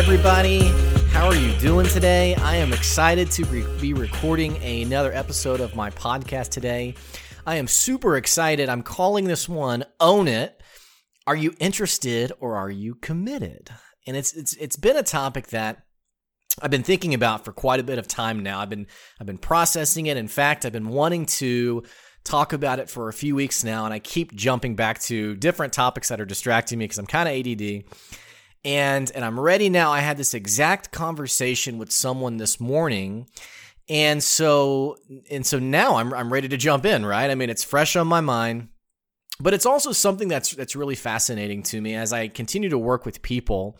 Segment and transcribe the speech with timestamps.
[0.00, 0.68] everybody.
[1.10, 2.34] How are you doing today?
[2.36, 6.94] I am excited to re- be recording another episode of my podcast today.
[7.46, 8.70] I am super excited.
[8.70, 10.58] I'm calling this one Own It.
[11.26, 13.68] Are you interested or are you committed?
[14.06, 15.84] And it's it's it's been a topic that
[16.62, 18.60] I've been thinking about for quite a bit of time now.
[18.60, 18.86] I've been
[19.20, 20.16] I've been processing it.
[20.16, 21.82] In fact, I've been wanting to
[22.24, 25.74] talk about it for a few weeks now and I keep jumping back to different
[25.74, 27.84] topics that are distracting me because I'm kind of ADD
[28.64, 29.92] and and I'm ready now.
[29.92, 33.26] I had this exact conversation with someone this morning.
[33.88, 34.96] And so
[35.30, 37.30] and so now I'm I'm ready to jump in, right?
[37.30, 38.68] I mean, it's fresh on my mind.
[39.40, 43.06] But it's also something that's that's really fascinating to me as I continue to work
[43.06, 43.78] with people.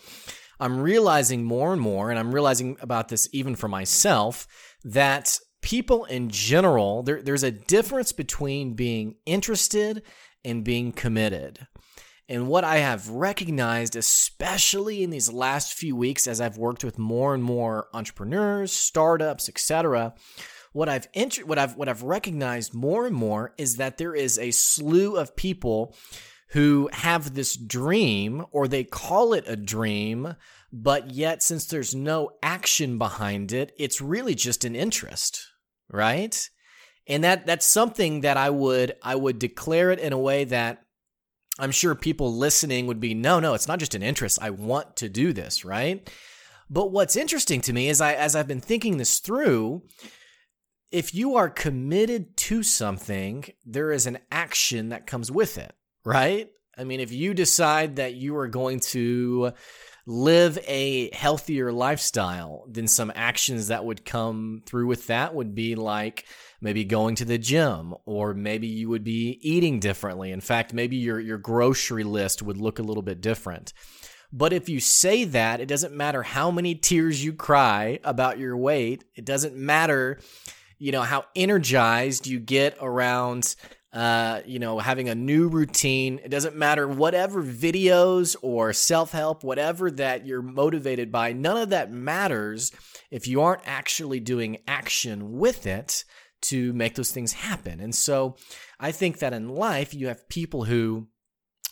[0.59, 4.47] I'm realizing more and more and I'm realizing about this even for myself
[4.85, 10.02] that people in general there, there's a difference between being interested
[10.45, 11.66] and being committed.
[12.30, 16.96] And what I have recognized, especially in these last few weeks, as I've worked with
[16.96, 20.14] more and more entrepreneurs, startups, etc.,
[20.73, 24.38] what I've int- what I've what I've recognized more and more is that there is
[24.38, 25.96] a slew of people
[26.51, 30.36] who have this dream, or they call it a dream,
[30.73, 35.48] but yet since there's no action behind it, it's really just an interest,
[35.88, 36.48] right?
[37.08, 40.84] And that that's something that I would I would declare it in a way that
[41.59, 44.38] I'm sure people listening would be, no, no, it's not just an interest.
[44.40, 46.09] I want to do this, right?
[46.70, 49.82] But what's interesting to me is I, as I've been thinking this through,
[50.90, 55.73] if you are committed to something, there is an action that comes with it,
[56.04, 56.51] right?
[56.79, 59.52] I mean, if you decide that you are going to
[60.07, 65.75] live a healthier lifestyle, then some actions that would come through with that would be
[65.75, 66.25] like
[66.61, 70.31] maybe going to the gym or maybe you would be eating differently.
[70.31, 73.72] In fact, maybe your your grocery list would look a little bit different.
[74.32, 78.56] But if you say that, it doesn't matter how many tears you cry about your
[78.56, 79.03] weight.
[79.16, 80.20] It doesn't matter,
[80.78, 83.56] you know, how energized you get around
[83.93, 86.20] uh, you know, having a new routine.
[86.22, 91.70] It doesn't matter whatever videos or self help, whatever that you're motivated by, none of
[91.70, 92.70] that matters
[93.10, 96.04] if you aren't actually doing action with it
[96.42, 97.80] to make those things happen.
[97.80, 98.36] And so
[98.78, 101.08] I think that in life, you have people who,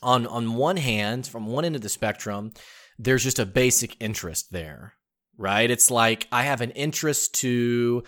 [0.02, 2.52] on, on one hand, from one end of the spectrum,
[2.98, 4.94] there's just a basic interest there,
[5.36, 5.70] right?
[5.70, 8.02] It's like I have an interest to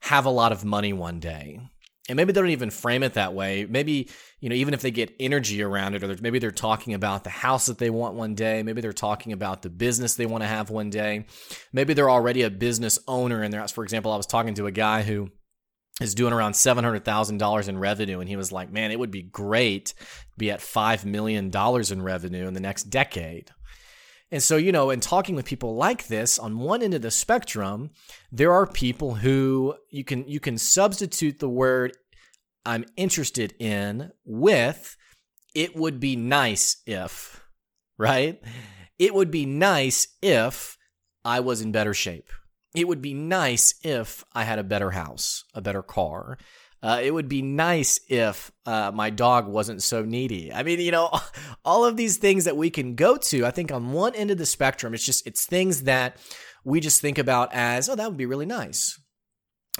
[0.00, 1.60] have a lot of money one day.
[2.08, 3.66] And maybe they don't even frame it that way.
[3.68, 4.10] Maybe,
[4.40, 7.30] you know, even if they get energy around it, or maybe they're talking about the
[7.30, 8.64] house that they want one day.
[8.64, 11.26] Maybe they're talking about the business they want to have one day.
[11.72, 13.42] Maybe they're already a business owner.
[13.42, 15.30] And there's, for example, I was talking to a guy who
[16.00, 18.20] is doing around $700,000 in revenue.
[18.20, 19.94] And he was like, man, it would be great to
[20.38, 23.50] be at $5 million in revenue in the next decade.
[24.32, 27.10] And so, you know, in talking with people like this, on one end of the
[27.10, 27.90] spectrum,
[28.30, 31.96] there are people who you can you can substitute the word
[32.64, 34.96] I'm interested in with
[35.54, 37.42] it would be nice if,
[37.98, 38.40] right?
[39.00, 40.76] It would be nice if
[41.24, 42.30] I was in better shape.
[42.74, 46.38] It would be nice if I had a better house, a better car.
[46.82, 50.52] Uh, it would be nice if uh, my dog wasn't so needy.
[50.52, 51.10] I mean, you know,
[51.64, 53.44] all of these things that we can go to.
[53.44, 56.16] I think on one end of the spectrum, it's just it's things that
[56.64, 58.98] we just think about as, oh, that would be really nice.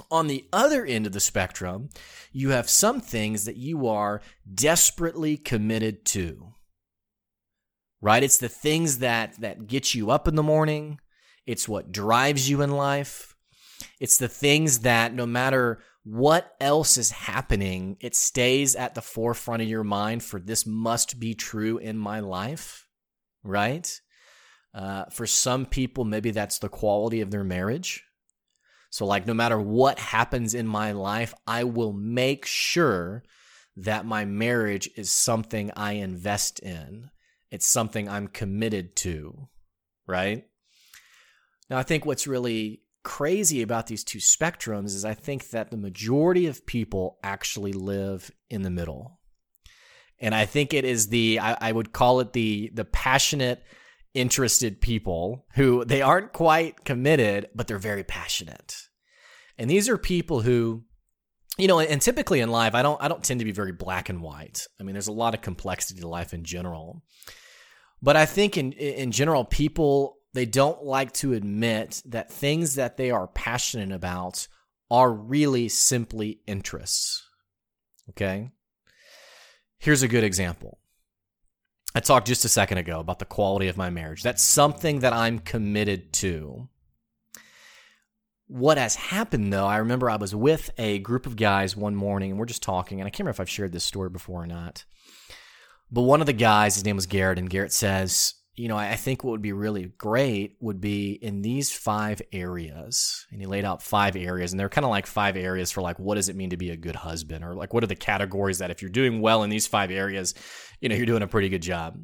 [0.09, 1.89] On the other end of the spectrum,
[2.31, 4.21] you have some things that you are
[4.51, 6.53] desperately committed to.
[8.01, 8.23] Right?
[8.23, 10.99] It's the things that that get you up in the morning.
[11.45, 13.35] It's what drives you in life.
[13.99, 19.61] It's the things that no matter what else is happening, it stays at the forefront
[19.61, 22.87] of your mind for this must be true in my life,
[23.43, 24.01] right?
[24.73, 28.03] Uh, for some people, maybe that's the quality of their marriage.
[28.89, 33.23] So, like, no matter what happens in my life, I will make sure
[33.77, 37.09] that my marriage is something I invest in.
[37.51, 39.47] It's something I'm committed to,
[40.07, 40.45] right?
[41.71, 45.77] Now, I think what's really crazy about these two spectrums is I think that the
[45.77, 49.21] majority of people actually live in the middle.
[50.19, 53.63] And I think it is the I, I, would call it the the passionate,
[54.13, 58.75] interested people who they aren't quite committed, but they're very passionate.
[59.57, 60.83] And these are people who
[61.57, 64.09] you know, and typically in life, I don't I don't tend to be very black
[64.09, 64.67] and white.
[64.77, 67.01] I mean, there's a lot of complexity to life in general.
[68.01, 72.97] But I think in in general, people they don't like to admit that things that
[72.97, 74.47] they are passionate about
[74.89, 77.27] are really simply interests.
[78.09, 78.51] Okay?
[79.79, 80.79] Here's a good example.
[81.93, 84.23] I talked just a second ago about the quality of my marriage.
[84.23, 86.69] That's something that I'm committed to.
[88.47, 92.31] What has happened though, I remember I was with a group of guys one morning
[92.31, 94.47] and we're just talking, and I can't remember if I've shared this story before or
[94.47, 94.85] not.
[95.91, 98.95] But one of the guys, his name was Garrett, and Garrett says, you know, I
[98.95, 103.25] think what would be really great would be in these five areas.
[103.31, 105.97] And he laid out five areas, and they're kind of like five areas for like,
[105.97, 107.43] what does it mean to be a good husband?
[107.43, 110.35] Or like, what are the categories that if you're doing well in these five areas,
[110.79, 111.97] you know, you're doing a pretty good job.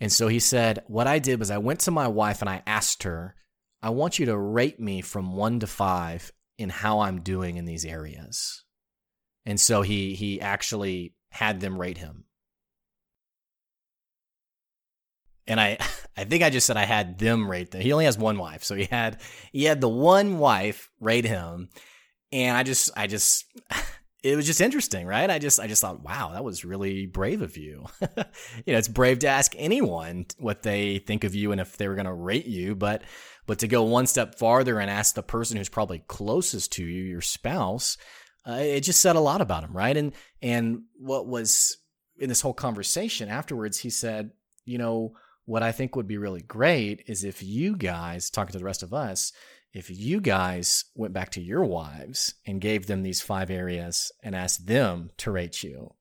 [0.00, 2.64] And so he said, what I did was I went to my wife and I
[2.66, 3.36] asked her,
[3.80, 7.64] I want you to rate me from one to five in how I'm doing in
[7.64, 8.64] these areas.
[9.46, 12.24] And so he he actually had them rate him.
[15.46, 15.78] And I
[16.16, 17.80] I think I just said I had them rate them.
[17.80, 19.20] He only has one wife, so he had
[19.52, 21.68] he had the one wife rate him,
[22.32, 23.44] and I just I just
[24.22, 25.28] it was just interesting, right?
[25.28, 27.86] I just I just thought, wow, that was really brave of you.
[28.00, 31.88] you know, it's brave to ask anyone what they think of you and if they
[31.88, 33.02] were going to rate you, but
[33.46, 37.02] but to go one step farther and ask the person who's probably closest to you,
[37.02, 37.98] your spouse,
[38.48, 39.96] uh, it just said a lot about him, right?
[39.96, 41.76] And and what was
[42.16, 44.30] in this whole conversation afterwards, he said,
[44.64, 45.12] you know
[45.46, 48.82] what I think would be really great is if you guys, talking to the rest
[48.82, 49.32] of us,
[49.72, 54.34] if you guys went back to your wives and gave them these five areas and
[54.34, 55.92] asked them to rate you.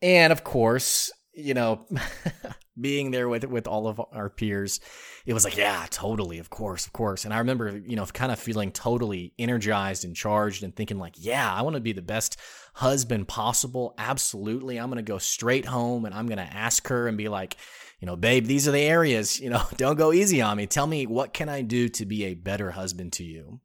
[0.00, 1.10] And of course,
[1.40, 1.86] you know,
[2.80, 4.80] being there with with all of our peers,
[5.26, 7.24] it was like, yeah, totally, of course, of course.
[7.24, 11.14] And I remember, you know, kind of feeling totally energized and charged and thinking like,
[11.16, 12.38] yeah, I want to be the best
[12.74, 13.94] husband possible.
[13.98, 14.78] Absolutely.
[14.78, 17.56] I'm going to go straight home and I'm going to ask her and be like,
[18.00, 20.66] you know, babe, these are the areas, you know, don't go easy on me.
[20.66, 23.60] Tell me what can I do to be a better husband to you?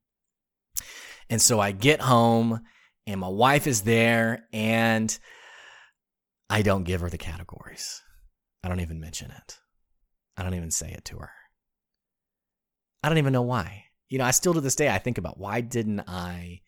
[1.29, 2.61] And so I get home
[3.07, 5.17] and my wife is there and
[6.49, 8.01] I don't give her the categories.
[8.63, 9.59] I don't even mention it.
[10.37, 11.31] I don't even say it to her.
[13.03, 13.85] I don't even know why.
[14.09, 16.61] You know, I still to this day I think about why didn't I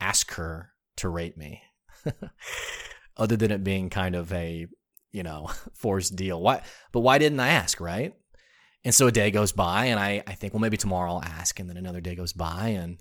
[0.00, 1.62] ask her to rate me?
[3.16, 4.66] Other than it being kind of a
[5.12, 6.40] you know, forced deal.
[6.40, 6.62] Why?
[6.92, 8.14] But why didn't I ask, right?
[8.84, 11.60] And so a day goes by, and I, I think, well, maybe tomorrow I'll ask,
[11.60, 12.98] and then another day goes by, and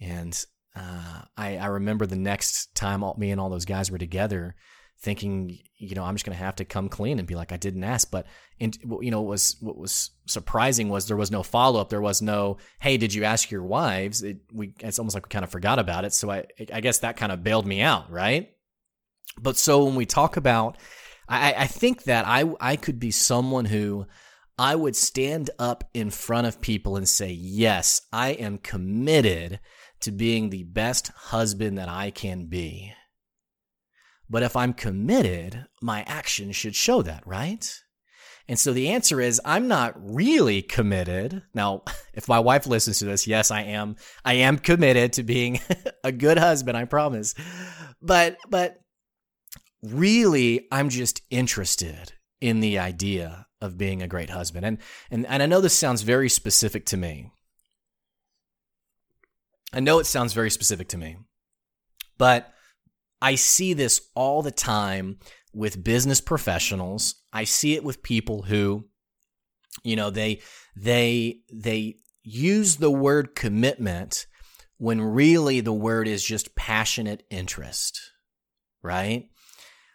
[0.00, 0.44] and
[0.74, 4.56] uh, I I remember the next time all, me and all those guys were together,
[5.02, 7.84] thinking, you know, I'm just gonna have to come clean and be like, I didn't
[7.84, 8.10] ask.
[8.10, 8.26] But
[8.60, 11.88] and you know, what was what was surprising was there was no follow up.
[11.88, 14.22] There was no, hey, did you ask your wives?
[14.22, 16.14] It, we it's almost like we kind of forgot about it.
[16.14, 18.50] So I I guess that kind of bailed me out, right?
[19.40, 20.78] But so when we talk about
[21.28, 24.06] I, I think that I I could be someone who
[24.58, 29.60] I would stand up in front of people and say, Yes, I am committed
[30.00, 32.92] to being the best husband that I can be.
[34.32, 37.70] But if I'm committed, my actions should show that, right?
[38.48, 41.42] And so the answer is I'm not really committed.
[41.52, 41.82] Now,
[42.14, 45.60] if my wife listens to this, yes, I am I am committed to being
[46.04, 47.34] a good husband, I promise.
[48.00, 48.80] But but
[49.82, 54.64] really, I'm just interested in the idea of being a great husband.
[54.64, 54.78] And,
[55.10, 57.30] and, and I know this sounds very specific to me.
[59.74, 61.18] I know it sounds very specific to me,
[62.16, 62.52] but
[63.22, 65.18] I see this all the time
[65.54, 67.14] with business professionals.
[67.32, 68.88] I see it with people who,
[69.84, 70.40] you know, they,
[70.76, 74.26] they, they use the word commitment
[74.78, 78.00] when really the word is just passionate interest,
[78.82, 79.28] right?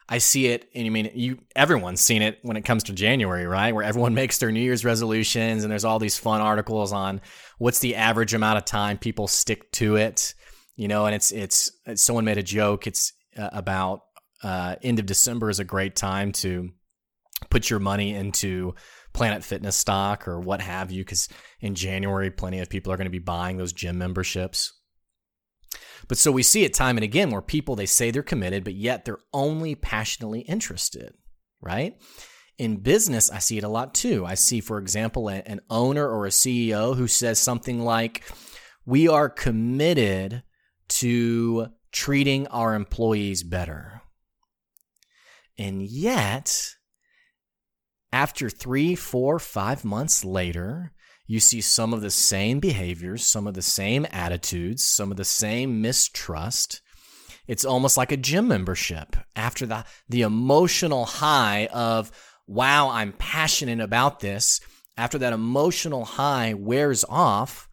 [0.08, 3.46] I see it, and I mean, you everyone's seen it when it comes to January,
[3.46, 3.76] right?
[3.76, 7.20] Where everyone makes their New Year's resolutions, and there's all these fun articles on
[7.58, 10.34] what's the average amount of time people stick to it,
[10.78, 11.08] you know.
[11.08, 12.88] And it's it's, it's someone made a joke.
[12.88, 14.02] It's uh, about
[14.44, 16.70] uh, end of December is a great time to
[17.50, 18.76] put your money into
[19.14, 21.28] Planet Fitness stock or what have you, because
[21.60, 24.74] in January, plenty of people are going to be buying those gym memberships.
[26.08, 28.76] But so we see it time and again where people they say they're committed, but
[28.76, 31.14] yet they're only passionately interested,
[31.62, 32.00] right?
[32.58, 34.26] In business, I see it a lot too.
[34.26, 38.24] I see, for example, an owner or a CEO who says something like,
[38.86, 40.44] We are committed
[40.90, 41.68] to
[41.98, 44.02] treating our employees better.
[45.58, 46.76] And yet,
[48.14, 50.92] after three, four, five months later,
[51.26, 55.26] you see some of the same behaviors, some of the same attitudes, some of the
[55.26, 56.82] same mistrust.
[57.48, 59.16] It's almost like a gym membership.
[59.36, 62.12] After the, the emotional high of,
[62.46, 64.62] wow, I'm passionate about this,
[64.96, 67.67] after that emotional high wears off,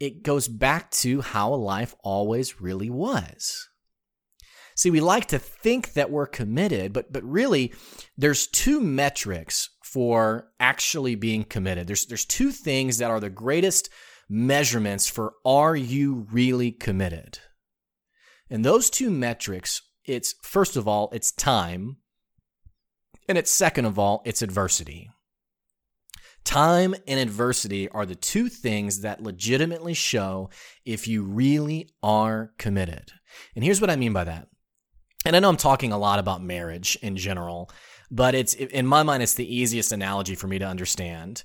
[0.00, 3.68] it goes back to how life always really was.
[4.76, 7.72] See, we like to think that we're committed, but but really
[8.16, 11.86] there's two metrics for actually being committed.
[11.86, 13.88] There's there's two things that are the greatest
[14.28, 17.38] measurements for are you really committed?
[18.50, 21.96] And those two metrics, it's first of all, it's time,
[23.28, 25.08] and it's second of all, it's adversity.
[26.46, 30.48] Time and adversity are the two things that legitimately show
[30.84, 33.10] if you really are committed.
[33.56, 34.46] And here's what I mean by that.
[35.24, 37.68] And I know I'm talking a lot about marriage in general,
[38.12, 41.42] but it's in my mind, it's the easiest analogy for me to understand.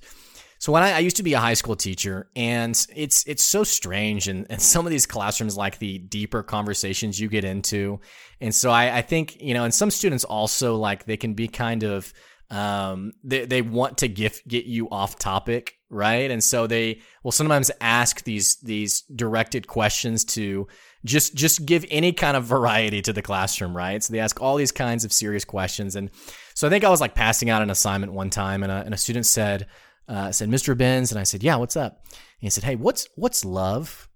[0.60, 3.64] So when I, I, used to be a high school teacher, and it's it's so
[3.64, 7.98] strange, and, and some of these classrooms like the deeper conversations you get into,
[8.40, 11.48] and so I, I think you know, and some students also like they can be
[11.48, 12.14] kind of
[12.52, 16.30] um, they, they want to get get you off topic, right?
[16.30, 20.68] And so they will sometimes ask these these directed questions to
[21.02, 24.02] just just give any kind of variety to the classroom, right?
[24.04, 26.10] So they ask all these kinds of serious questions, and
[26.54, 28.92] so I think I was like passing out an assignment one time, and a, and
[28.92, 29.66] a student said
[30.06, 30.76] uh, said Mr.
[30.76, 32.02] Benz, and I said, yeah, what's up?
[32.10, 34.10] And he said, hey, what's what's love?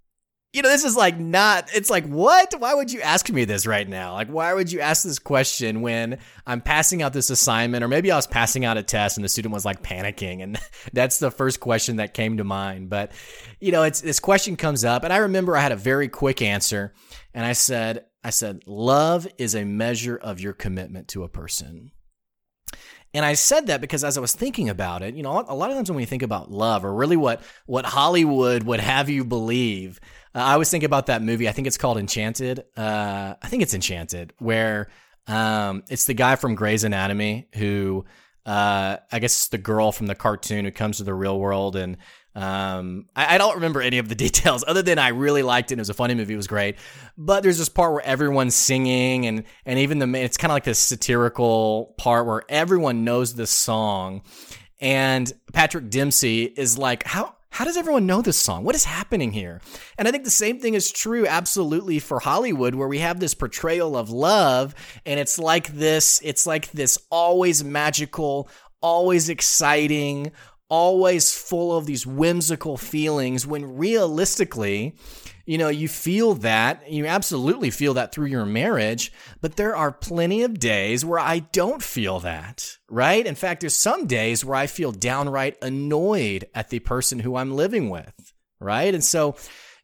[0.53, 2.55] You know, this is like not, it's like, what?
[2.59, 4.15] Why would you ask me this right now?
[4.15, 7.85] Like, why would you ask this question when I'm passing out this assignment?
[7.85, 10.43] Or maybe I was passing out a test and the student was like panicking.
[10.43, 10.59] And
[10.93, 12.89] that's the first question that came to mind.
[12.89, 13.13] But,
[13.61, 15.05] you know, it's this question comes up.
[15.05, 16.95] And I remember I had a very quick answer.
[17.35, 21.93] And I said, I said, love is a measure of your commitment to a person.
[23.17, 25.71] And I said that because as I was thinking about it, you know, a lot
[25.71, 29.25] of times when we think about love, or really what what Hollywood would have you
[29.25, 30.01] believe,
[30.35, 31.49] uh, I always think about that movie.
[31.49, 32.65] I think it's called Enchanted.
[32.77, 34.91] Uh, I think it's Enchanted, where
[35.27, 38.05] um, it's the guy from Grey's Anatomy who,
[38.45, 41.75] uh, I guess, it's the girl from the cartoon who comes to the real world,
[41.75, 41.97] and
[42.37, 45.75] um, I, I, don't remember any of the details other than I really liked it.
[45.75, 46.35] And it was a funny movie.
[46.35, 46.77] It was great.
[47.17, 50.65] But there's this part where everyone's singing, and and even the it's kind of like
[50.65, 54.23] this satirical part where everyone knows this song,
[54.81, 58.65] and Patrick Dempsey is like, how how does everyone know this song?
[58.65, 59.63] What is happening here?
[59.97, 63.33] And I think the same thing is true absolutely for Hollywood, where we have this
[63.33, 64.75] portrayal of love,
[65.07, 68.51] and it's like this, it's like this always magical,
[68.83, 70.33] always exciting,
[70.69, 74.97] always full of these whimsical feelings when realistically,
[75.45, 79.93] you know, you feel that, you absolutely feel that through your marriage, but there are
[79.93, 83.25] plenty of days where I don't feel that, right?
[83.25, 87.55] In fact, there's some days where I feel downright annoyed at the person who I'm
[87.55, 88.93] living with, right?
[88.93, 89.37] And so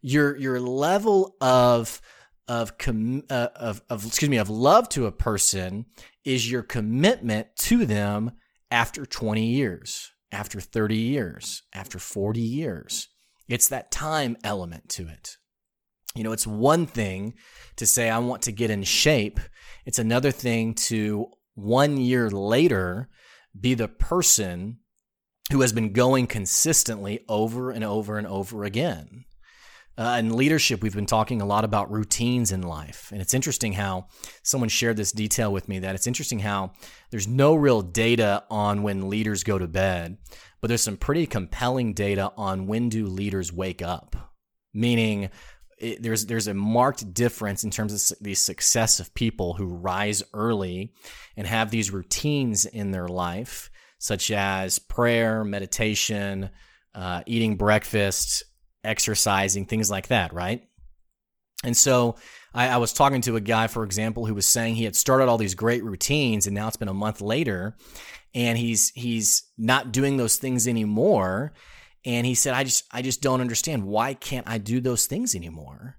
[0.02, 2.00] your your level of
[2.48, 5.86] of com- uh, of of excuse me, of love to a person
[6.24, 8.32] is your commitment to them
[8.70, 13.08] after 20 years, after 30 years, after 40 years.
[13.48, 15.36] It's that time element to it.
[16.14, 17.34] You know, it's one thing
[17.76, 19.40] to say, I want to get in shape.
[19.86, 23.08] It's another thing to one year later
[23.58, 24.78] be the person
[25.50, 29.24] who has been going consistently over and over and over again.
[29.98, 33.10] Uh, in leadership, we've been talking a lot about routines in life.
[33.12, 34.06] And it's interesting how
[34.42, 36.72] someone shared this detail with me that it's interesting how
[37.10, 40.16] there's no real data on when leaders go to bed,
[40.60, 44.16] but there's some pretty compelling data on when do leaders wake up.
[44.72, 45.28] Meaning,
[45.76, 50.22] it, there's there's a marked difference in terms of the success of people who rise
[50.32, 50.94] early
[51.36, 56.48] and have these routines in their life, such as prayer, meditation,
[56.94, 58.44] uh, eating breakfast,
[58.84, 60.62] exercising, things like that, right?
[61.64, 62.16] And so
[62.52, 65.28] I, I was talking to a guy, for example, who was saying he had started
[65.28, 67.76] all these great routines, and now it's been a month later,
[68.34, 71.52] and he's he's not doing those things anymore
[72.04, 73.84] and he said, I just, I just don't understand.
[73.84, 75.98] Why can't I do those things anymore?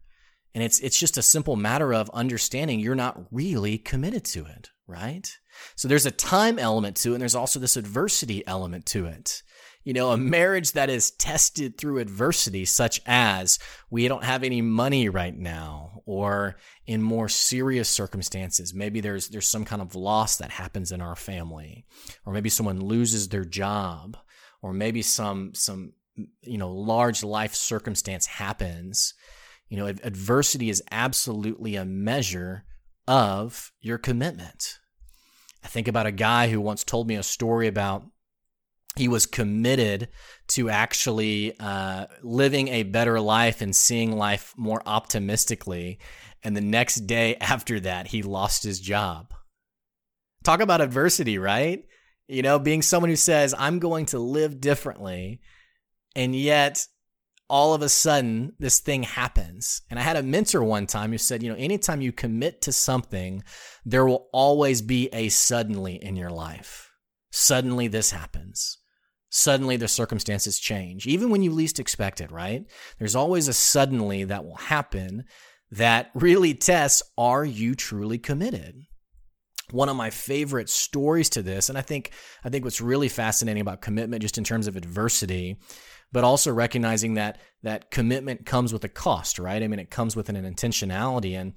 [0.53, 4.69] And it's, it's just a simple matter of understanding you're not really committed to it,
[4.85, 5.31] right?
[5.75, 9.41] So there's a time element to it, and there's also this adversity element to it.
[9.83, 13.59] You know, a marriage that is tested through adversity, such as
[13.89, 16.55] we don't have any money right now, or
[16.87, 21.15] in more serious circumstances, maybe there's there's some kind of loss that happens in our
[21.15, 21.85] family,
[22.25, 24.17] or maybe someone loses their job,
[24.61, 25.93] or maybe some some
[26.41, 29.13] you know large life circumstance happens.
[29.67, 32.63] You know adversity is absolutely a measure
[33.05, 34.79] of your commitment.
[35.63, 38.03] I think about a guy who once told me a story about
[38.95, 40.09] he was committed
[40.49, 45.99] to actually uh, living a better life and seeing life more optimistically
[46.43, 49.33] and the next day after that he lost his job
[50.43, 51.85] talk about adversity right
[52.27, 55.41] you know, being someone who says, I'm going to live differently.
[56.15, 56.87] And yet,
[57.49, 59.81] all of a sudden this thing happens.
[59.89, 62.71] And I had a mentor one time who said, you know, anytime you commit to
[62.71, 63.43] something,
[63.85, 66.89] there will always be a suddenly in your life.
[67.31, 68.79] Suddenly this happens.
[69.35, 72.65] Suddenly the circumstances change, even when you least expect it, right?
[72.99, 75.23] There's always a suddenly that will happen
[75.71, 78.75] that really tests are you truly committed?
[79.71, 82.11] one of my favorite stories to this and i think
[82.43, 85.57] i think what's really fascinating about commitment just in terms of adversity
[86.11, 90.15] but also recognizing that that commitment comes with a cost right i mean it comes
[90.15, 91.53] with an intentionality and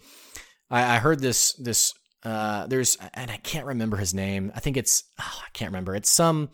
[0.70, 1.92] i, I heard this this
[2.22, 5.94] uh, there's and i can't remember his name i think it's oh, i can't remember
[5.94, 6.48] it's some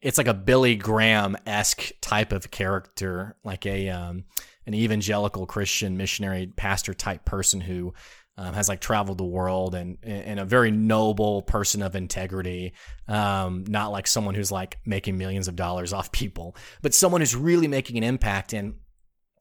[0.00, 4.24] it's like a billy graham esque type of character like a um,
[4.66, 7.92] an evangelical christian missionary pastor type person who
[8.38, 12.72] um, has like traveled the world and and a very noble person of integrity.
[13.08, 17.34] Um, not like someone who's like making millions of dollars off people, but someone who's
[17.34, 18.52] really making an impact.
[18.52, 18.74] And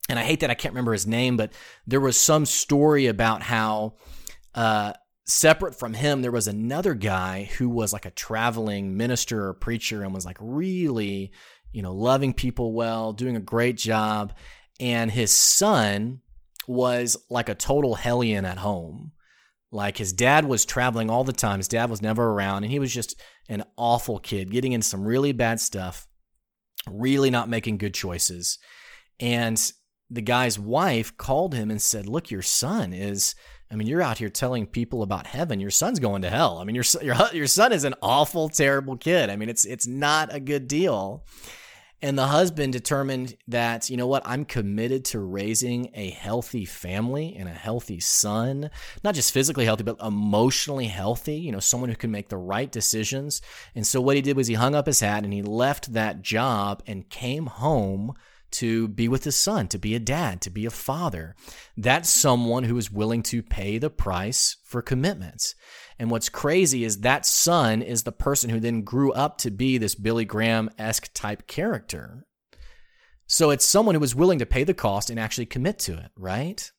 [0.10, 1.54] and I hate that I can't remember his name, but
[1.86, 3.94] there was some story about how.
[4.56, 4.94] Uh,
[5.28, 10.04] separate from him, there was another guy who was like a traveling minister or preacher
[10.04, 11.32] and was like really,
[11.74, 14.34] you know, loving people well, doing a great job.
[14.80, 16.22] And his son
[16.68, 19.12] was like a total hellion at home.
[19.72, 21.60] Like his dad was traveling all the time.
[21.60, 23.20] His dad was never around, and he was just
[23.50, 26.08] an awful kid, getting in some really bad stuff,
[26.90, 28.60] really not making good choices.
[29.20, 29.72] And
[30.10, 33.36] the guy's wife called him and said, "Look, your son is."
[33.70, 35.60] I mean, you're out here telling people about heaven.
[35.60, 36.60] Your son's going to hell.
[36.60, 39.30] I mean, your your your son is an awful, terrible kid.
[39.30, 41.26] I mean, it's it's not a good deal.
[42.00, 47.36] And the husband determined that, you know what, I'm committed to raising a healthy family
[47.36, 48.70] and a healthy son,
[49.04, 52.72] not just physically healthy, but emotionally healthy, you know, someone who can make the right
[52.72, 53.42] decisions.
[53.74, 56.22] And so what he did was he hung up his hat and he left that
[56.22, 58.14] job and came home
[58.52, 61.36] to be with his son, to be a dad, to be a father.
[61.76, 65.56] That's someone who is willing to pay the price for commitments.
[66.00, 69.78] And what's crazy is that son is the person who then grew up to be
[69.78, 72.26] this Billy Graham esque type character.
[73.28, 76.12] So it's someone who was willing to pay the cost and actually commit to it,
[76.16, 76.72] right?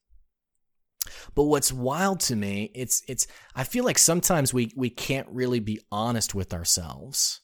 [1.35, 5.61] But what's wild to me, it's it's I feel like sometimes we we can't really
[5.61, 7.40] be honest with ourselves.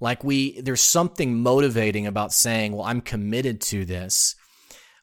[0.00, 4.34] Like we there's something motivating about saying, "Well, I'm committed to this."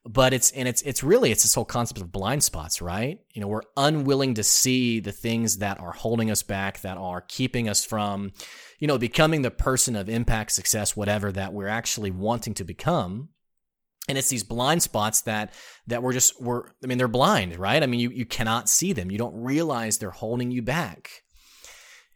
[0.06, 3.19] but it's and it's it's really it's this whole concept of blind spots right?
[3.34, 7.21] You know we're unwilling to see the things that are holding us back that are
[7.21, 8.32] keeping us from
[8.80, 13.30] you know becoming the person of impact success whatever that we're actually wanting to become.
[14.10, 15.54] And it's these blind spots that
[15.86, 17.84] that we're just we're i mean they're blind right?
[17.84, 19.12] I mean you you cannot see them.
[19.12, 21.21] You don't realize they're holding you back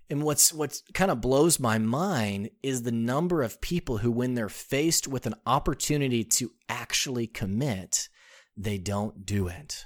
[0.10, 4.36] and what's what kind of blows my mind is the number of people who, when
[4.36, 8.10] they're faced with an opportunity to actually commit,
[8.56, 9.86] they don't do it.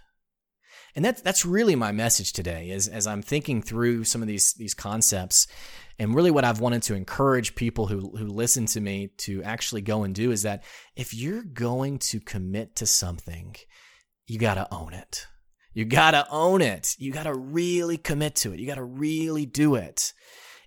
[0.96, 4.54] And that's that's really my message today, is as I'm thinking through some of these
[4.54, 5.48] these concepts,
[5.98, 9.82] and really what I've wanted to encourage people who who listen to me to actually
[9.82, 10.64] go and do is that
[10.96, 13.56] if you're going to commit to something,
[14.28, 15.28] you got to own it.
[15.74, 16.96] You gotta own it.
[16.98, 18.60] You gotta really commit to it.
[18.60, 20.14] You gotta really do it.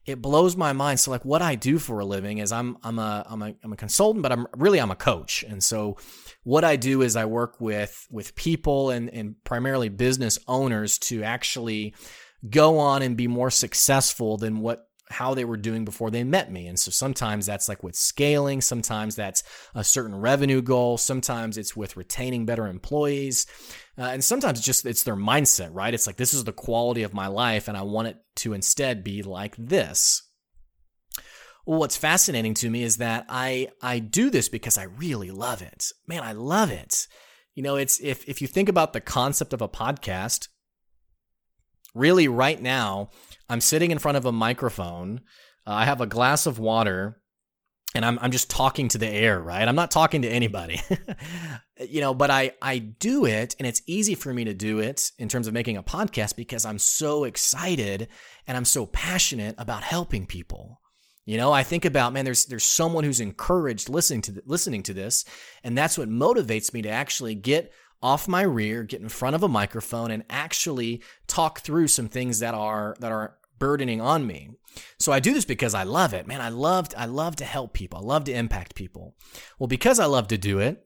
[0.04, 0.98] It blows my mind.
[0.98, 3.72] So like what I do for a living is I'm I'm a I'm a I'm
[3.72, 5.44] a consultant, but I'm really I'm a coach.
[5.44, 5.96] And so
[6.44, 11.22] what I do is I work with with people and, and primarily business owners to
[11.22, 11.94] actually
[12.48, 16.50] go on and be more successful than what how they were doing before they met
[16.50, 16.66] me.
[16.66, 19.44] And so sometimes that's like with scaling, sometimes that's
[19.74, 23.46] a certain revenue goal, sometimes it's with retaining better employees.
[23.96, 25.94] Uh, and sometimes it's just it's their mindset, right?
[25.94, 29.04] It's like this is the quality of my life and I want it to instead
[29.04, 30.22] be like this.
[31.64, 35.62] Well, what's fascinating to me is that I I do this because I really love
[35.62, 35.86] it.
[36.08, 37.06] Man, I love it.
[37.54, 40.48] You know, it's if if you think about the concept of a podcast,
[41.94, 43.10] really right now
[43.52, 45.20] I'm sitting in front of a microphone.
[45.66, 47.20] Uh, I have a glass of water
[47.94, 49.68] and I'm I'm just talking to the air, right?
[49.68, 50.80] I'm not talking to anybody.
[51.86, 55.12] you know, but I I do it and it's easy for me to do it
[55.18, 58.08] in terms of making a podcast because I'm so excited
[58.46, 60.80] and I'm so passionate about helping people.
[61.26, 64.94] You know, I think about man there's there's someone who's encouraged listening to listening to
[64.94, 65.26] this
[65.62, 67.70] and that's what motivates me to actually get
[68.02, 72.38] off my rear, get in front of a microphone and actually talk through some things
[72.38, 74.50] that are that are burdening on me.
[74.98, 76.26] So I do this because I love it.
[76.26, 78.00] Man, I loved I love to help people.
[78.00, 79.14] I love to impact people.
[79.56, 80.84] Well, because I love to do it,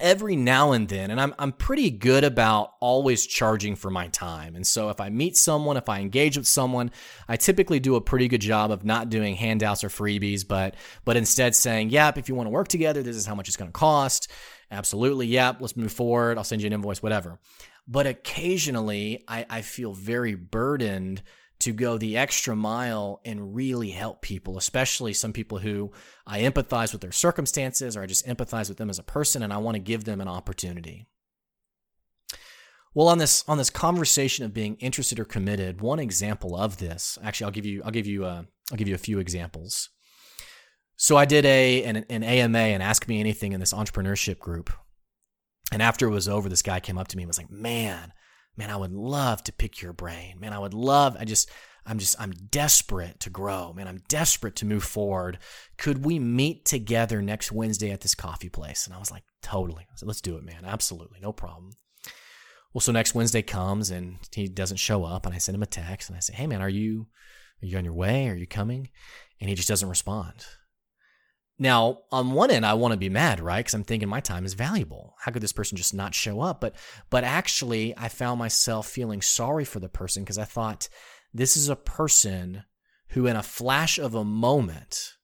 [0.00, 4.54] every now and then, and I'm I'm pretty good about always charging for my time.
[4.54, 6.92] And so if I meet someone, if I engage with someone,
[7.28, 11.16] I typically do a pretty good job of not doing handouts or freebies, but but
[11.16, 13.72] instead saying, "Yep, if you want to work together, this is how much it's going
[13.72, 14.30] to cost."
[14.70, 15.26] Absolutely.
[15.26, 15.56] Yep.
[15.60, 16.38] Let's move forward.
[16.38, 17.40] I'll send you an invoice, whatever.
[17.88, 21.22] But occasionally I, I feel very burdened
[21.60, 25.92] to go the extra mile and really help people, especially some people who
[26.26, 29.52] I empathize with their circumstances or I just empathize with them as a person and
[29.52, 31.06] I want to give them an opportunity.
[32.94, 37.18] Well, on this on this conversation of being interested or committed, one example of this,
[37.22, 38.42] actually, I'll give you I'll give you a, uh,
[38.72, 39.90] I'll give you a few examples.
[40.96, 44.72] So I did a an, an AMA and Ask Me Anything in this entrepreneurship group,
[45.70, 48.12] and after it was over, this guy came up to me and was like, "Man,
[48.58, 50.40] man, I would love to pick your brain.
[50.40, 51.16] Man, I would love.
[51.18, 51.48] I just
[51.86, 53.72] I'm just I'm desperate to grow.
[53.72, 55.38] Man, I'm desperate to move forward.
[55.78, 59.84] Could we meet together next Wednesday at this coffee place?" And I was like, "Totally."
[59.84, 60.64] I said, "Let's do it, man.
[60.66, 61.70] Absolutely, no problem."
[62.74, 65.66] Well, so next Wednesday comes and he doesn't show up, and I send him a
[65.66, 67.06] text and I say, "Hey, man, are you
[67.62, 68.28] are you on your way?
[68.28, 68.90] Are you coming?"
[69.40, 70.44] And he just doesn't respond.
[71.58, 73.58] Now, on one end, I want to be mad, right?
[73.58, 75.14] Because I'm thinking my time is valuable.
[75.20, 76.60] How could this person just not show up?
[76.60, 76.76] But
[77.10, 80.88] but actually, I found myself feeling sorry for the person because I thought
[81.34, 82.64] this is a person
[83.10, 85.14] who, in a flash of a moment,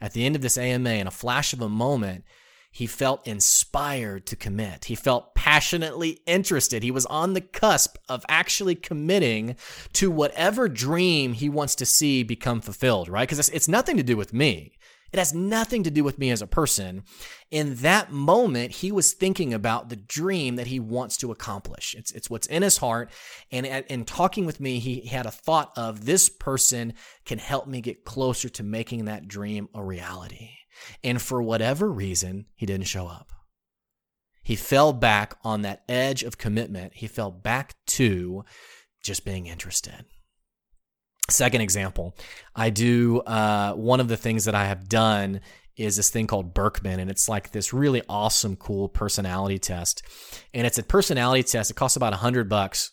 [0.00, 2.24] at the end of this AMA, in a flash of a moment,
[2.70, 4.84] he felt inspired to commit.
[4.84, 6.82] He felt passionately interested.
[6.82, 9.56] He was on the cusp of actually committing
[9.94, 13.26] to whatever dream he wants to see become fulfilled, right?
[13.26, 14.77] Because it's, it's nothing to do with me.
[15.12, 17.02] It has nothing to do with me as a person.
[17.50, 21.94] In that moment, he was thinking about the dream that he wants to accomplish.
[21.96, 23.10] It's, it's what's in his heart.
[23.50, 26.92] And in talking with me, he had a thought of this person
[27.24, 30.50] can help me get closer to making that dream a reality.
[31.02, 33.32] And for whatever reason, he didn't show up.
[34.42, 36.94] He fell back on that edge of commitment.
[36.94, 38.44] He fell back to
[39.02, 40.04] just being interested.
[41.30, 42.16] Second example,
[42.56, 45.40] I do uh, one of the things that I have done
[45.76, 50.02] is this thing called Birkman, and it's like this really awesome, cool personality test.
[50.52, 51.70] And it's a personality test.
[51.70, 52.92] It costs about a hundred bucks.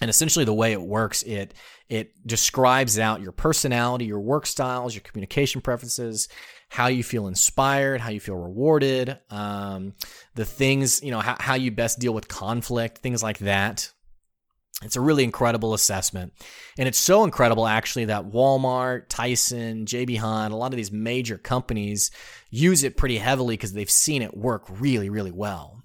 [0.00, 1.52] And essentially, the way it works, it
[1.90, 6.28] it describes out your personality, your work styles, your communication preferences,
[6.70, 9.92] how you feel inspired, how you feel rewarded, um,
[10.36, 13.92] the things, you know, how, how you best deal with conflict, things like that.
[14.82, 16.32] It's a really incredible assessment.
[16.78, 21.36] And it's so incredible, actually, that Walmart, Tyson, JB Hunt, a lot of these major
[21.36, 22.10] companies
[22.48, 25.82] use it pretty heavily because they've seen it work really, really well.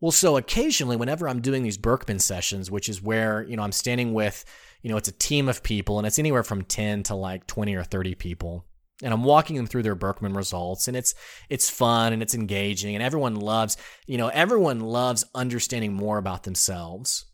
[0.00, 3.72] Well, so occasionally, whenever I'm doing these Birkman sessions, which is where, you know, I'm
[3.72, 4.46] standing with,
[4.80, 7.74] you know, it's a team of people and it's anywhere from 10 to like 20
[7.74, 8.64] or 30 people
[9.02, 11.14] and I'm walking them through their Birkman results and it's
[11.48, 16.42] it's fun and it's engaging and everyone loves, you know, everyone loves understanding more about
[16.44, 17.26] themselves.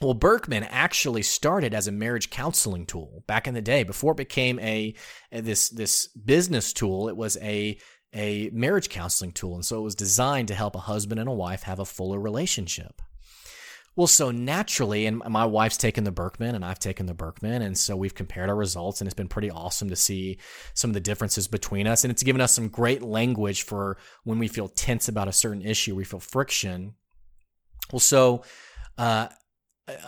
[0.00, 4.18] Well, Birkman actually started as a marriage counseling tool back in the day before it
[4.18, 4.94] became a,
[5.30, 7.08] this this business tool.
[7.08, 7.78] It was a
[8.12, 11.32] a marriage counseling tool and so it was designed to help a husband and a
[11.32, 13.02] wife have a fuller relationship.
[13.96, 17.62] Well, so naturally, and my wife's taken the Birkman and I've taken the Birkman.
[17.62, 20.38] And so we've compared our results and it's been pretty awesome to see
[20.74, 22.02] some of the differences between us.
[22.02, 25.62] And it's given us some great language for when we feel tense about a certain
[25.62, 26.94] issue, we feel friction.
[27.92, 28.42] Well, so,
[28.98, 29.28] uh,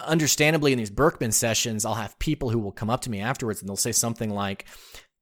[0.04, 3.60] understandably in these Birkman sessions, I'll have people who will come up to me afterwards
[3.60, 4.66] and they'll say something like,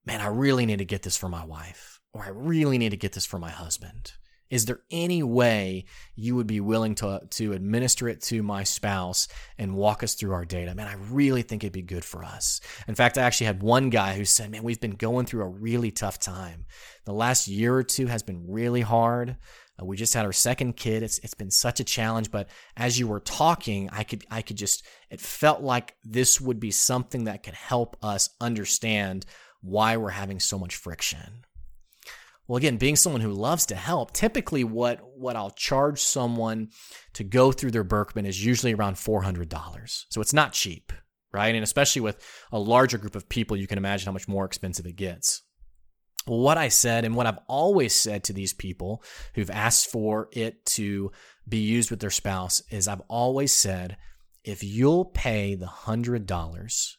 [0.06, 2.96] man, I really need to get this for my wife, or I really need to
[2.96, 4.12] get this for my husband.
[4.50, 9.26] Is there any way you would be willing to, to administer it to my spouse
[9.58, 10.74] and walk us through our data?
[10.74, 12.60] Man, I really think it'd be good for us.
[12.86, 15.48] In fact, I actually had one guy who said, Man, we've been going through a
[15.48, 16.66] really tough time.
[17.04, 19.36] The last year or two has been really hard.
[19.80, 21.02] Uh, we just had our second kid.
[21.02, 24.56] It's it's been such a challenge, but as you were talking, I could I could
[24.56, 29.26] just it felt like this would be something that could help us understand
[29.60, 31.44] why we're having so much friction.
[32.46, 36.68] Well, again, being someone who loves to help, typically what what I'll charge someone
[37.14, 40.04] to go through their Birkman is usually around $400.
[40.10, 40.92] So it's not cheap,
[41.32, 41.54] right?
[41.54, 44.86] And especially with a larger group of people, you can imagine how much more expensive
[44.86, 45.42] it gets.
[46.26, 49.02] What I said and what I've always said to these people
[49.34, 51.12] who've asked for it to
[51.46, 53.96] be used with their spouse is I've always said,
[54.42, 56.96] if you'll pay the $100,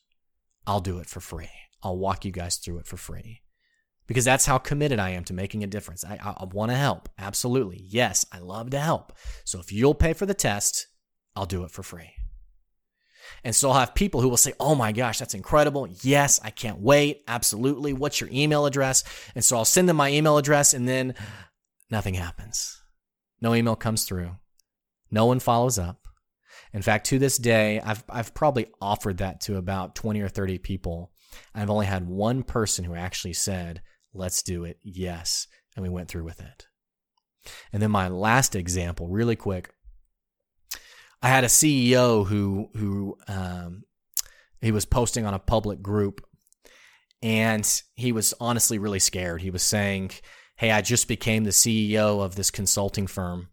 [0.68, 1.50] I'll do it for free.
[1.82, 3.42] I'll walk you guys through it for free
[4.08, 6.04] because that's how committed I am to making a difference.
[6.04, 7.10] I, I, I want to help.
[7.18, 7.82] Absolutely.
[7.84, 9.14] Yes, I love to help.
[9.44, 10.88] So if you'll pay for the test,
[11.36, 12.12] I'll do it for free.
[13.44, 15.88] And so I'll have people who will say, Oh my gosh, that's incredible.
[16.02, 17.24] Yes, I can't wait.
[17.28, 17.94] Absolutely.
[17.94, 19.04] What's your email address?
[19.36, 21.16] And so I'll send them my email address and then
[21.90, 22.82] nothing happens.
[23.42, 24.32] No email comes through.
[25.12, 26.00] No one follows up.
[26.74, 30.58] In fact, to this day, I've, I've probably offered that to about 20 or 30
[30.58, 31.12] people.
[31.54, 33.82] I've only had one person who actually said,
[34.14, 34.80] let's do it.
[34.84, 35.48] Yes.
[35.76, 36.68] And we went through with it.
[37.72, 39.72] And then my last example, really quick.
[41.26, 43.82] I had a CEO who who um,
[44.62, 46.24] he was posting on a public group,
[47.24, 49.42] and he was honestly really scared.
[49.42, 50.12] He was saying,
[50.56, 53.48] "Hey, I just became the CEO of this consulting firm.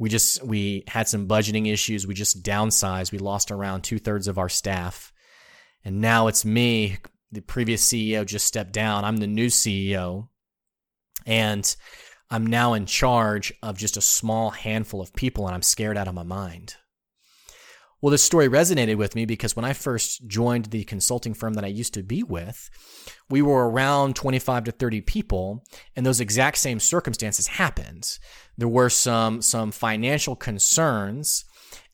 [0.00, 2.04] We just we had some budgeting issues.
[2.04, 3.12] We just downsized.
[3.12, 5.12] We lost around two thirds of our staff,
[5.84, 6.98] and now it's me.
[7.30, 9.04] The previous CEO just stepped down.
[9.04, 10.30] I'm the new CEO,
[11.26, 11.76] and."
[12.30, 16.08] I'm now in charge of just a small handful of people and I'm scared out
[16.08, 16.76] of my mind.
[18.00, 21.64] Well, this story resonated with me because when I first joined the consulting firm that
[21.64, 22.70] I used to be with,
[23.28, 25.64] we were around 25 to 30 people,
[25.96, 28.18] and those exact same circumstances happened.
[28.56, 31.44] There were some some financial concerns,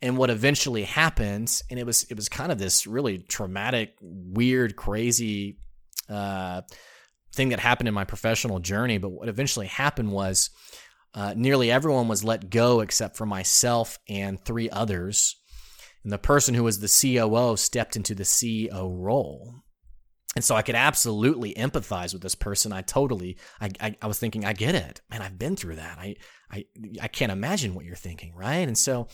[0.02, 4.76] and what eventually happened, and it was it was kind of this really traumatic, weird,
[4.76, 5.58] crazy
[6.10, 6.60] uh,
[7.34, 8.98] thing that happened in my professional journey.
[8.98, 10.50] But what eventually happened was
[11.14, 15.36] uh, nearly everyone was let go except for myself and three others.
[16.04, 19.54] And the person who was the COO stepped into the CEO role.
[20.36, 22.72] And so I could absolutely empathize with this person.
[22.72, 25.22] I totally, I, I, I was thinking, I get it, man.
[25.22, 25.98] I've been through that.
[25.98, 26.16] I,
[26.50, 26.64] I,
[27.00, 28.66] I can't imagine what you're thinking, right?
[28.66, 29.08] And so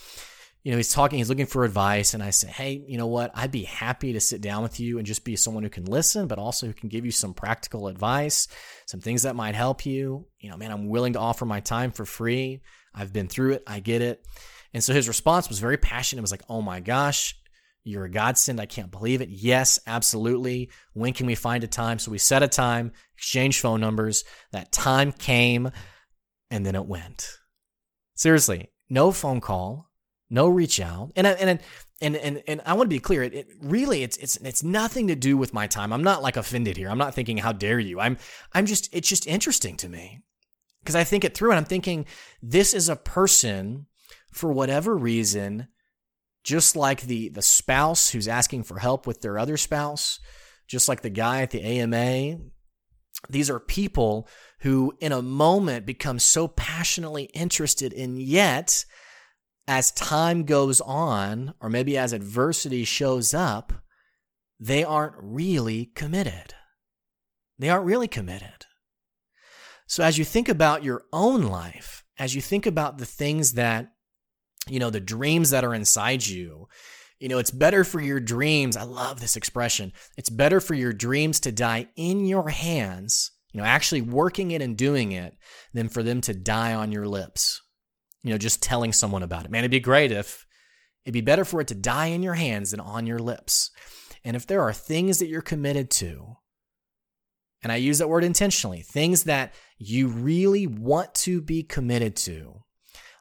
[0.62, 2.12] you know, he's talking, he's looking for advice.
[2.12, 3.30] And I say, hey, you know what?
[3.34, 6.26] I'd be happy to sit down with you and just be someone who can listen,
[6.26, 8.46] but also who can give you some practical advice,
[8.86, 10.26] some things that might help you.
[10.38, 12.60] You know, man, I'm willing to offer my time for free.
[12.94, 13.62] I've been through it.
[13.66, 14.26] I get it.
[14.72, 16.20] And so his response was very passionate.
[16.20, 17.36] It was like, oh my gosh,
[17.82, 18.60] you're a godsend.
[18.60, 19.30] I can't believe it.
[19.30, 20.70] Yes, absolutely.
[20.92, 21.98] When can we find a time?
[21.98, 24.24] So we set a time, exchange phone numbers.
[24.52, 25.70] That time came
[26.50, 27.38] and then it went.
[28.14, 29.90] Seriously, no phone call,
[30.28, 31.12] no reach out.
[31.16, 31.60] And and
[32.00, 33.22] and and and I want to be clear.
[33.22, 35.92] It, it, really it's it's it's nothing to do with my time.
[35.92, 36.90] I'm not like offended here.
[36.90, 37.98] I'm not thinking how dare you.
[37.98, 38.18] I'm
[38.52, 40.20] I'm just it's just interesting to me
[40.82, 42.06] because I think it through and I'm thinking
[42.42, 43.86] this is a person
[44.30, 45.68] for whatever reason
[46.42, 50.18] just like the the spouse who's asking for help with their other spouse,
[50.66, 52.38] just like the guy at the AMA.
[53.28, 54.26] These are people
[54.60, 58.84] who in a moment become so passionately interested and yet
[59.68, 63.72] as time goes on, or maybe as adversity shows up,
[64.58, 66.54] they aren't really committed.
[67.58, 68.66] They aren't really committed.
[69.86, 73.92] So as you think about your own life, as you think about the things that,
[74.68, 76.68] you know, the dreams that are inside you,
[77.18, 78.76] you know, it's better for your dreams.
[78.76, 79.92] I love this expression.
[80.16, 84.62] It's better for your dreams to die in your hands, you know, actually working it
[84.62, 85.36] and doing it,
[85.74, 87.60] than for them to die on your lips
[88.22, 89.50] you know, just telling someone about it.
[89.50, 90.46] Man, it'd be great if
[91.04, 93.70] it'd be better for it to die in your hands than on your lips.
[94.24, 96.36] And if there are things that you're committed to,
[97.62, 102.62] and I use that word intentionally, things that you really want to be committed to,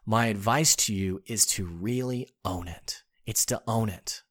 [0.10, 3.04] my advice to you is to really own it.
[3.28, 4.24] It's to own it.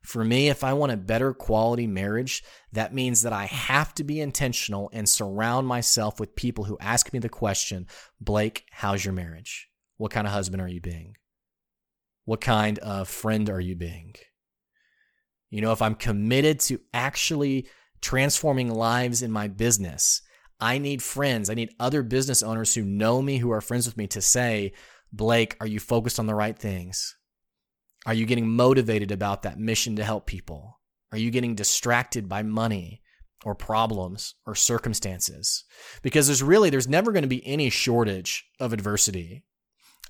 [0.00, 4.04] For me, if I want a better quality marriage, that means that I have to
[4.04, 7.88] be intentional and surround myself with people who ask me the question,
[8.20, 9.68] Blake, how's your marriage?
[9.96, 11.16] What kind of husband are you being?
[12.24, 14.14] What kind of friend are you being?
[15.50, 17.66] You know, if I'm committed to actually
[18.00, 20.22] transforming lives in my business,
[20.62, 21.50] I need friends.
[21.50, 24.72] I need other business owners who know me, who are friends with me to say,
[25.12, 27.16] Blake, are you focused on the right things?
[28.06, 30.78] Are you getting motivated about that mission to help people?
[31.10, 33.02] Are you getting distracted by money
[33.44, 35.64] or problems or circumstances?
[36.00, 39.44] Because there's really, there's never going to be any shortage of adversity.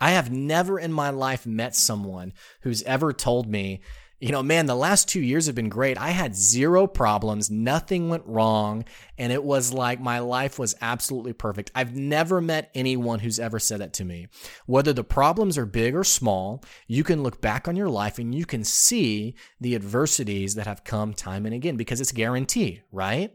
[0.02, 3.80] I have never in my life met someone who's ever told me,
[4.22, 5.98] you know, man, the last two years have been great.
[5.98, 7.50] I had zero problems.
[7.50, 8.85] Nothing went wrong.
[9.18, 11.72] And it was like my life was absolutely perfect.
[11.74, 14.28] I've never met anyone who's ever said that to me.
[14.66, 18.32] Whether the problems are big or small, you can look back on your life and
[18.32, 23.32] you can see the adversities that have come time and again because it's guaranteed, right?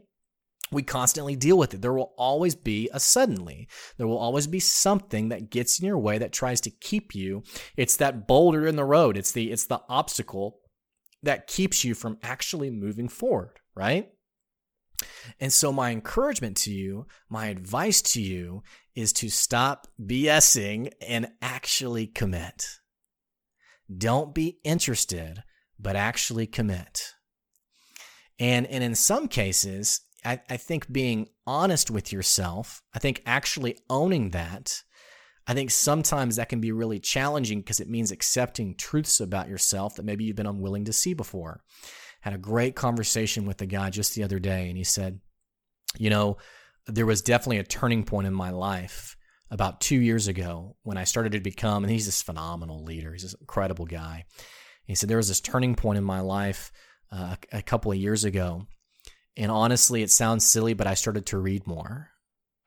[0.70, 1.80] we constantly deal with it.
[1.80, 3.68] There will always be a suddenly.
[3.96, 7.42] There will always be something that gets in your way that tries to keep you.
[7.78, 9.16] It's that boulder in the road.
[9.16, 10.60] It's the it's the obstacle
[11.22, 14.10] that keeps you from actually moving forward, right?
[15.40, 18.62] And so my encouragement to you, my advice to you
[18.94, 22.66] is to stop BSing and actually commit.
[23.96, 25.42] Don't be interested,
[25.78, 27.14] but actually commit.
[28.40, 33.78] And, and in some cases, I, I think being honest with yourself, I think actually
[33.88, 34.82] owning that,
[35.48, 39.96] I think sometimes that can be really challenging because it means accepting truths about yourself
[39.96, 41.62] that maybe you've been unwilling to see before.
[42.20, 45.20] Had a great conversation with a guy just the other day, and he said,
[45.96, 46.36] You know,
[46.86, 49.16] there was definitely a turning point in my life
[49.50, 53.12] about two years ago when I started to become, and he's this phenomenal leader.
[53.12, 54.26] He's this incredible guy.
[54.84, 56.72] He said there was this turning point in my life
[57.10, 58.66] uh, a couple of years ago.
[59.34, 62.10] And honestly, it sounds silly, but I started to read more.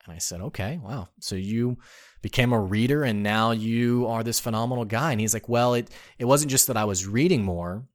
[0.06, 1.10] And I said, okay, wow.
[1.20, 1.78] So you
[2.22, 5.12] became a reader and now you are this phenomenal guy.
[5.12, 7.86] And he's like, well, it, it wasn't just that I was reading more.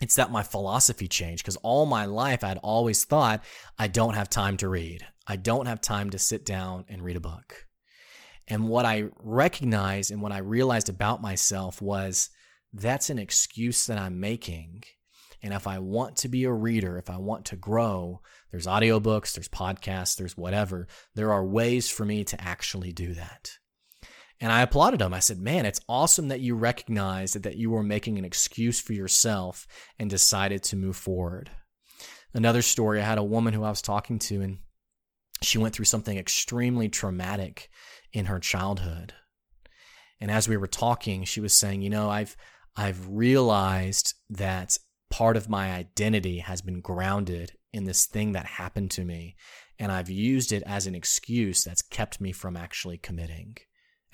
[0.00, 3.44] It's that my philosophy changed because all my life I'd always thought
[3.78, 5.06] I don't have time to read.
[5.26, 7.66] I don't have time to sit down and read a book.
[8.48, 12.30] And what I recognized and what I realized about myself was
[12.72, 14.82] that's an excuse that I'm making.
[15.42, 18.20] And if I want to be a reader, if I want to grow,
[18.54, 20.86] there's audiobooks, there's podcasts, there's whatever.
[21.16, 23.50] There are ways for me to actually do that.
[24.38, 25.12] And I applauded him.
[25.12, 28.92] I said, Man, it's awesome that you recognized that you were making an excuse for
[28.92, 29.66] yourself
[29.98, 31.50] and decided to move forward.
[32.32, 34.58] Another story I had a woman who I was talking to, and
[35.42, 37.70] she went through something extremely traumatic
[38.12, 39.14] in her childhood.
[40.20, 42.36] And as we were talking, she was saying, You know, I've,
[42.76, 44.78] I've realized that
[45.10, 49.36] part of my identity has been grounded in this thing that happened to me.
[49.78, 53.56] And I've used it as an excuse that's kept me from actually committing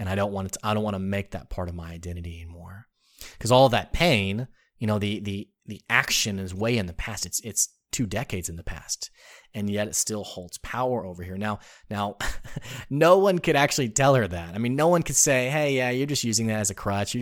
[0.00, 2.40] and I don't want to I don't want to make that part of my identity
[2.40, 2.86] anymore.
[3.32, 7.26] Because all that pain, you know, the the the action is way in the past.
[7.26, 9.10] It's it's two decades in the past.
[9.52, 11.36] And yet it still holds power over here.
[11.36, 11.58] Now
[11.90, 12.16] now
[12.90, 14.54] no one could actually tell her that.
[14.54, 17.14] I mean, no one could say, "Hey, yeah, you're just using that as a crutch."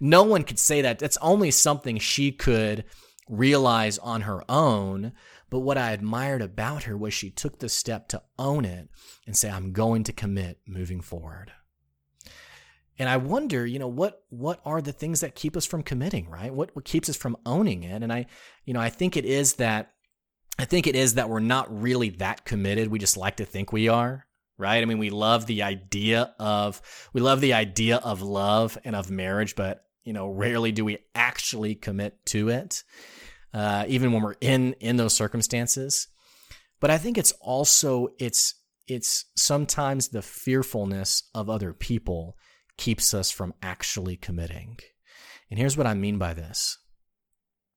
[0.00, 0.98] no one could say that.
[0.98, 2.84] That's only something she could
[3.28, 5.12] realize on her own.
[5.52, 8.88] But what I admired about her was she took the step to own it
[9.26, 11.52] and say, I'm going to commit moving forward.
[12.98, 16.30] And I wonder, you know, what what are the things that keep us from committing,
[16.30, 16.54] right?
[16.54, 18.02] What what keeps us from owning it?
[18.02, 18.24] And I,
[18.64, 19.92] you know, I think it is that
[20.58, 22.88] I think it is that we're not really that committed.
[22.88, 24.80] We just like to think we are, right?
[24.80, 26.80] I mean, we love the idea of
[27.12, 30.96] we love the idea of love and of marriage, but you know, rarely do we
[31.14, 32.84] actually commit to it,
[33.54, 36.08] uh, even when we're in in those circumstances.
[36.80, 38.54] But I think it's also it's
[38.88, 42.36] it's sometimes the fearfulness of other people
[42.76, 44.78] keeps us from actually committing.
[45.50, 46.78] And here's what I mean by this.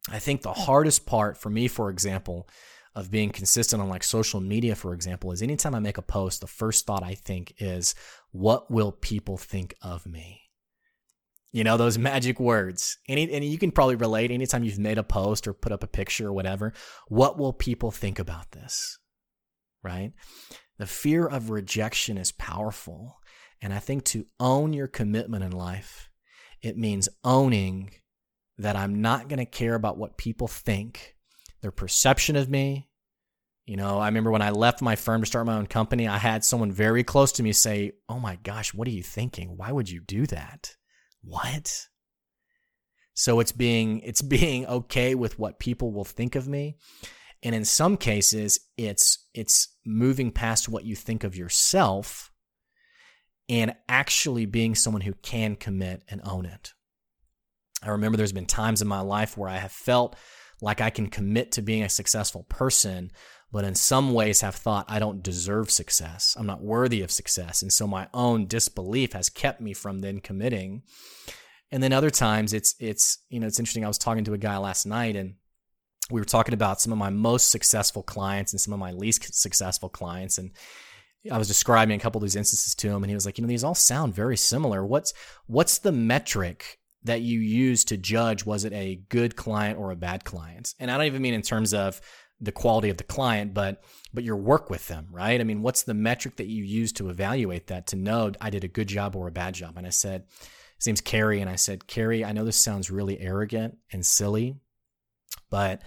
[0.10, 2.48] I think the hardest part for me, for example,
[2.96, 6.42] of being consistent on like social media, for example, is anytime I make a post,
[6.42, 7.94] the first thought I think is,
[8.32, 10.45] what will people think of me?
[11.56, 12.98] You know, those magic words.
[13.08, 15.88] Any, and you can probably relate anytime you've made a post or put up a
[15.88, 16.74] picture or whatever.
[17.08, 19.00] What will people think about this?
[19.82, 20.12] Right?
[20.80, 23.22] The fear of rejection is powerful.
[23.62, 26.10] And I think to own your commitment in life,
[26.62, 27.92] it means owning
[28.58, 31.16] that I'm not going to care about what people think,
[31.62, 32.90] their perception of me.
[33.66, 36.18] You know, I remember when I left my firm to start my own company, I
[36.18, 39.56] had someone very close to me say, Oh my gosh, what are you thinking?
[39.56, 40.76] Why would you do that?
[41.26, 41.88] What?
[43.14, 46.78] So it's being it's being okay with what people will think of me.
[47.44, 52.32] And in some cases, it's it's moving past what you think of yourself
[53.48, 56.74] and actually being someone who can commit and own it.
[57.84, 60.16] I remember there's been times in my life where I have felt
[60.62, 63.12] like I can commit to being a successful person,
[63.56, 66.36] but in some ways have thought I don't deserve success.
[66.38, 67.62] I'm not worthy of success.
[67.62, 70.82] And so my own disbelief has kept me from then committing.
[71.72, 73.86] And then other times it's it's you know it's interesting.
[73.86, 75.36] I was talking to a guy last night and
[76.12, 79.34] we were talking about some of my most successful clients and some of my least
[79.34, 80.52] successful clients and
[81.32, 83.42] I was describing a couple of these instances to him, and he was like, you
[83.42, 84.86] know, these all sound very similar.
[84.86, 85.14] What's
[85.48, 89.96] what's the metric that you use to judge was it a good client or a
[89.96, 90.76] bad client?
[90.78, 92.02] And I don't even mean in terms of
[92.42, 95.40] the quality of the client, but but your work with them, right?
[95.40, 98.64] I mean, what's the metric that you use to evaluate that to know I did
[98.64, 99.78] a good job or a bad job?
[99.78, 100.26] And I said,
[100.78, 104.58] his name's Carrie, and I said, Carrie, I know this sounds really arrogant and silly,
[105.50, 105.82] but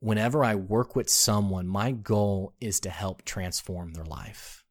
[0.00, 4.64] whenever I work with someone, my goal is to help transform their life.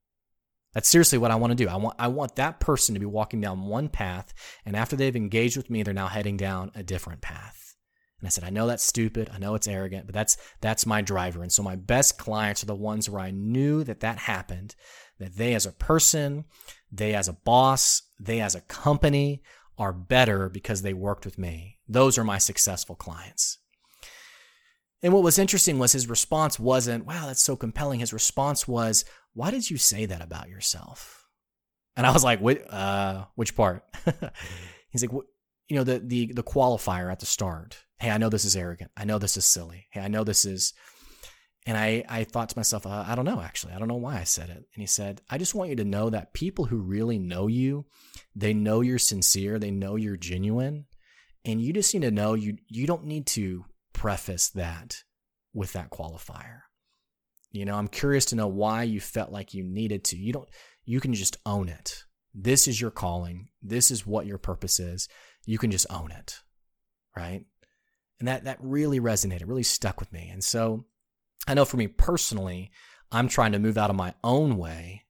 [0.73, 1.69] That's seriously what I want to do.
[1.69, 4.33] I want I want that person to be walking down one path
[4.65, 7.62] and after they've engaged with me, they're now heading down a different path.
[8.23, 9.29] And I said, I know that's stupid.
[9.33, 11.41] I know it's arrogant, but that's that's my driver.
[11.41, 14.75] And so my best clients are the ones where I knew that that happened,
[15.19, 16.45] that they as a person,
[16.89, 19.43] they as a boss, they as a company
[19.77, 21.79] are better because they worked with me.
[21.85, 23.57] Those are my successful clients.
[25.01, 27.99] And what was interesting was his response wasn't, wow, that's so compelling.
[27.99, 29.03] His response was,
[29.33, 31.27] why did you say that about yourself?
[31.97, 33.83] And I was like, uh, which part?
[34.91, 35.11] He's like,
[35.67, 37.83] you know, the, the, the qualifier at the start.
[38.03, 38.91] Hey, I know this is arrogant.
[38.97, 39.87] I know this is silly.
[39.91, 40.73] Hey, I know this is,
[41.65, 43.71] And I, I thought to myself, uh, I don't know, actually.
[43.71, 44.57] I don't know why I said it.
[44.57, 47.85] And he said, I just want you to know that people who really know you,
[48.35, 50.85] they know you're sincere, they know you're genuine.
[51.45, 55.03] And you just need to know you, you don't need to preface that
[55.53, 56.63] with that qualifier.
[57.51, 60.17] You know, I'm curious to know why you felt like you needed to.
[60.17, 60.49] You don't,
[60.83, 62.03] you can just own it.
[62.33, 63.47] This is your calling.
[63.61, 65.07] This is what your purpose is.
[65.45, 66.39] You can just own it.
[67.15, 67.45] Right.
[68.23, 70.29] And that, that really resonated, really stuck with me.
[70.31, 70.85] And so
[71.45, 72.71] I know for me personally,
[73.11, 75.03] I'm trying to move out of my own way,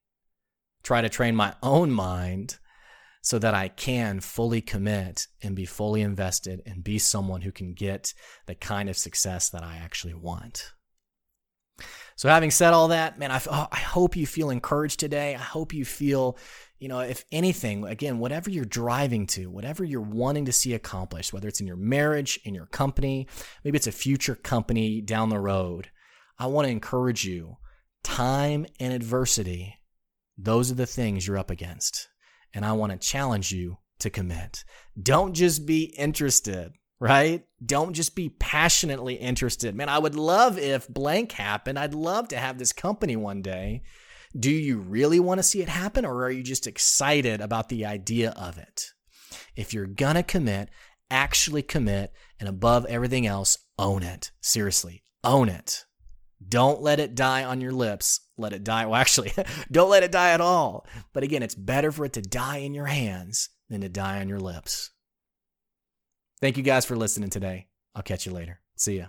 [0.82, 2.58] try to train my own mind
[3.22, 7.76] so that I can fully commit and be fully invested and be someone who can
[7.76, 8.16] get
[8.48, 10.74] the kind of success that I actually want.
[12.16, 15.36] So, having said all that, man, I, oh, I hope you feel encouraged today.
[15.36, 16.40] I hope you feel,
[16.84, 21.32] you know, if anything, again, whatever you're driving to, whatever you're wanting to see accomplished,
[21.32, 23.26] whether it's in your marriage, in your company,
[23.64, 25.92] maybe it's a future company down the road,
[26.38, 27.56] I want to encourage you
[28.04, 29.76] time and adversity,
[30.38, 32.10] those are the things you're up against.
[32.54, 34.66] And I want to challenge you to commit.
[35.02, 37.44] Don't just be interested right?
[37.66, 39.76] Don't just be passionately interested.
[39.76, 41.78] Man, I would love if blank happened.
[41.78, 43.84] I'd love to have this company one day.
[44.38, 47.86] Do you really want to see it happen or are you just excited about the
[47.86, 48.92] idea of it?
[49.56, 50.70] If you're going to commit,
[51.12, 54.32] actually commit, and above everything else, own it.
[54.42, 55.86] Seriously, own it.
[56.46, 58.20] Don't let it die on your lips.
[58.38, 58.86] Let it die.
[58.86, 59.32] Well, actually,
[59.72, 60.88] don't let it die at all.
[61.14, 64.28] But again, it's better for it to die in your hands than to die on
[64.28, 64.92] your lips.
[66.42, 67.68] Thank you guys for listening today.
[67.96, 68.60] I'll catch you later.
[68.76, 69.06] See ya.